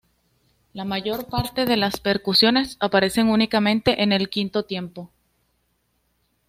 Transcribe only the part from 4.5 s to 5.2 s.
tiempo.